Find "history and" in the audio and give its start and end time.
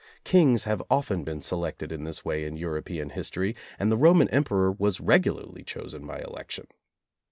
3.11-3.91